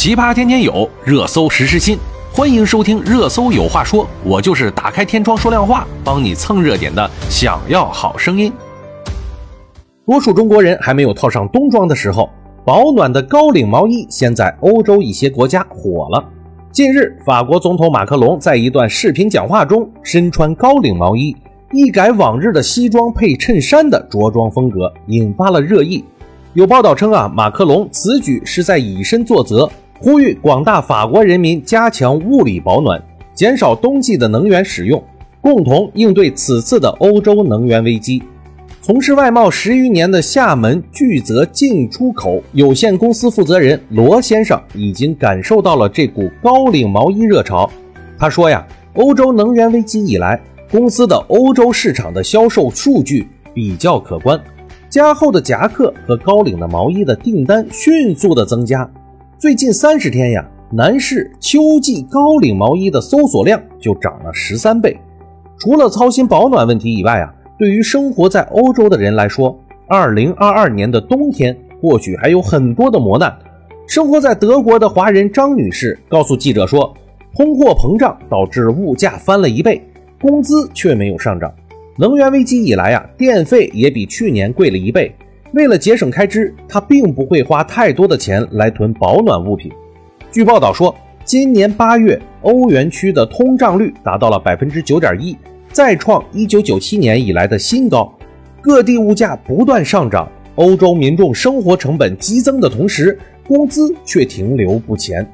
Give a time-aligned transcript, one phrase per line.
[0.00, 1.98] 奇葩天天有，热搜时时新。
[2.32, 7.10] 欢迎收听《热搜有话说》，我就是打开天窗说亮话，帮你蹭热点的。
[7.28, 8.52] 想要好声音。
[10.06, 12.30] 多数中国人还没有套上冬装的时候，
[12.64, 16.24] 保暖的高领毛衣先在欧洲一些国家火了。
[16.70, 21.36] 近日，法国总统马克龙在一段视频讲话中身穿高领毛衣，
[21.72, 26.04] 一改往日的西装配衬衫的着装风格，引发了热议。
[26.54, 29.68] 有报道称啊，马克龙此举是在以身作则。
[30.00, 33.02] 呼吁广大法国人民加强物理保暖，
[33.34, 35.02] 减少冬季的能源使用，
[35.40, 38.22] 共同应对此次的欧洲能源危机。
[38.80, 47.68] 从事外贸十余年的厦门巨泽进出口有限公司负责人罗先生已经感受到了这股高领毛衣热潮。
[48.16, 50.40] 他说呀，欧洲能源危机以来，
[50.70, 54.40] 公司的欧洲市场的销售数据比较可观，
[54.88, 58.88] 加厚的夹克和高领的毛衣的订单迅速的增加。
[59.38, 64.98] 最近三十天呀，男士秋季高领毛衣的搜索量就涨了十三倍。
[65.60, 73.32] 除了操心保暖问题以外啊，对于生活在欧洲的人来说，二零二二年的冬天或许还有很多的磨难。
[73.86, 76.92] 生活在德国的华人张女士告诉记者说，
[77.36, 79.80] 通货膨胀导致物价翻了一倍，
[80.20, 81.48] 工资却没有上涨。
[81.96, 85.14] 能源危机以来啊，电费也比去年贵了一倍。
[85.52, 89.72] 为了节省开支，他并不会花太多的钱来囤保暖物品。
[90.30, 95.34] 据报道说，今年八月，欧元区的通胀率达到了百分之九点一，
[95.72, 98.12] 再创一九九七年以来的新高。
[98.60, 105.26] 各地物价不断上涨，欧洲民众生活成本激增的同时，工资却停留不前，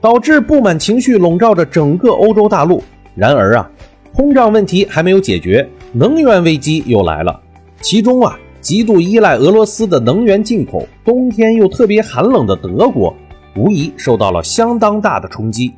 [0.00, 2.80] 导致不满情绪笼罩着整个欧洲大陆。
[3.16, 3.68] 然而啊，
[4.14, 7.40] 通胀问题还没有解决，能源危机又来了。
[7.80, 8.38] 其中啊。
[8.60, 13.14] 极度依赖俄罗斯的能源进口，冬天又特别寒冷的德国，
[13.56, 15.72] 无疑受到了相当大的冲击。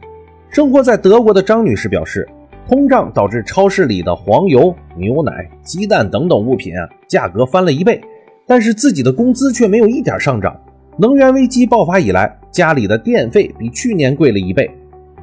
[0.48, 2.28] 生活在德国的张女士表示，
[2.67, 8.01] 通胀导致超市里的黄油、牛奶、鸡蛋等等物品啊价格翻了一倍，
[8.46, 10.58] 但是自己的工资却没有一点上涨。
[10.97, 14.70] 能源危机爆发以来，家里的电费比去年贵了一倍。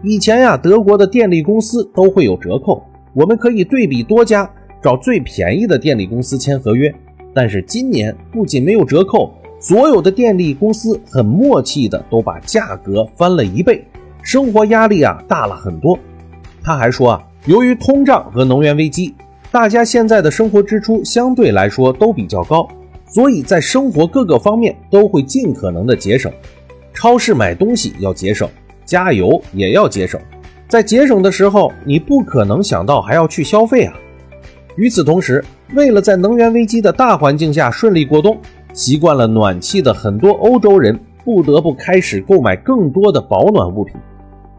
[0.04, 4.50] 以前呀，德国的电力公司都会有折扣，我们可以对比多家，
[4.82, 6.94] 找最便宜的电力公司签合约。
[7.38, 13.86] 但是今年不仅没有折扣，所有的电力公司很默契的都把价格翻了一倍，
[14.24, 16.00] 生活压力啊大了很多。
[16.64, 19.14] 他还说啊，由于通胀和能源危机，
[19.52, 22.68] 大家现在的生活支出相对来说都比较高，
[23.06, 26.34] 所以在生活各个方面都会尽可能的节省。
[26.92, 28.50] 超市买东西要节省，
[28.84, 30.20] 加油也要节省。
[30.68, 33.94] 在节省的时候，你不可能想到还要去消费啊。
[34.76, 38.38] 与此同时，为了在能源危机的大环境下顺利过冬，
[38.72, 43.96] 习惯了暖气的很多欧洲人不得不开始购买更多的保暖物品。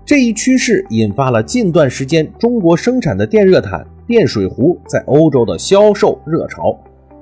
[0.05, 6.79] 这一趋势引发了近段时间中国生产的电热毯、电水壶在欧洲的销售热潮，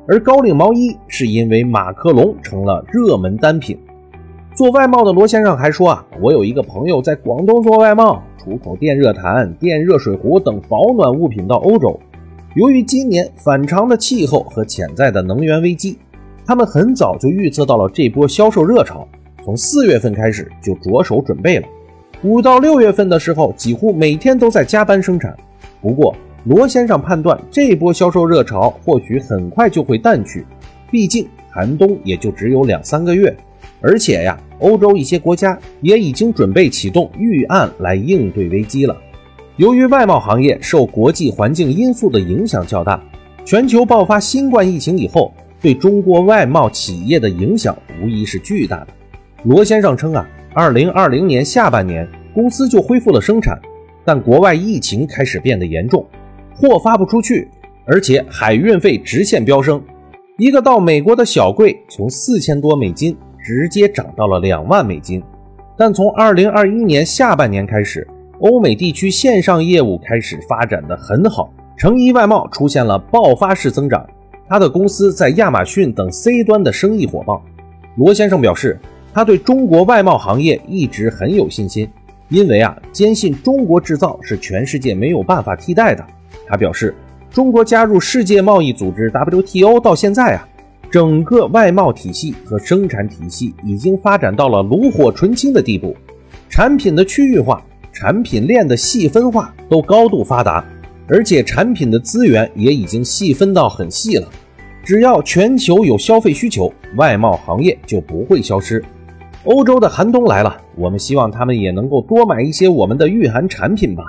[0.09, 3.79] 而高领毛衣是因为马克龙成了热门单品。
[4.55, 12.01] 做外贸的罗先生还说啊，我有一个朋友在广东做外贸，出口电热毯、电热水壶等保暖物品到欧洲。
[12.57, 15.99] 由于今年反常的气候和潜在的能源危机，
[16.47, 19.07] 他们很早就预测到了这波销售热潮，
[19.45, 21.69] 从四月份开始就着手准备了。
[22.23, 25.37] 五到六月份的时候，几乎每天都在加班生产。
[25.83, 30.47] 不过，罗先生判断这波销售热潮或许很快就会淡去，
[30.91, 33.37] 毕竟寒冬也就只有两三个月，
[33.83, 38.97] 而且呀，欧洲一些国家也已经准备启动预案来应对危机了。
[39.57, 43.03] 由于外贸行业受国际环境因素的影响较大，
[43.43, 48.89] 全球爆发新冠疫情以后，对中国外贸企业的影响无疑是巨大的。
[49.45, 53.59] 罗先生称啊，二零二零年下半年公司就恢复了生产，
[54.05, 56.05] 但国外疫情开始变得严重，
[56.55, 57.49] 货发不出去，
[57.87, 59.83] 而且海运费直线飙升，
[60.37, 65.23] 一个到美国的小柜从四千多美金直接涨到了两万美金。
[65.79, 68.07] 但从二零二一年下半年开始，
[68.41, 74.07] 欧美地区线上业务开始发展的很好，成衣外贸出现了爆发式增长。
[74.47, 77.43] 他的公司在亚马逊等 C 端的生意火爆。
[77.97, 78.79] 罗先生表示，
[79.15, 81.89] 他对中国外贸行业一直很有信心，
[82.29, 86.05] 因为啊，坚信中国制造是全世界没有办法替代的。
[86.47, 86.95] 他表示，
[87.31, 90.47] 中国加入世界贸易组织 WTO 到现在啊，
[90.91, 95.97] 整个外贸体系和生产体系已经发展到了炉火纯青的地步，
[96.51, 97.65] 产品的区域化。
[97.99, 100.63] 产品链的细分化都高度发达，
[101.09, 104.29] 而且产品的资源也已经细分到很细了。
[104.85, 108.85] 只要全球有消费需求，外贸行业就不会消失。
[109.45, 114.05] 欧洲的寒冬来了，我们希望他们也能够多买一些我们的御寒产品吧，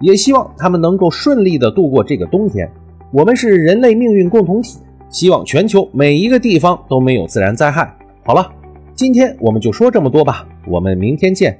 [0.00, 2.68] 也希望他们能够顺利的度过这个冬天。
[3.12, 4.80] 我们是人类命运共同体，
[5.10, 7.96] 希望全球每一个地方都没有自然灾害。
[8.24, 8.50] 好了，
[8.96, 11.56] 今天我们就说这么多吧，我们明天见。